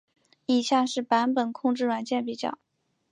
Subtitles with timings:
[0.47, 2.57] 以下是版本控制软件比较。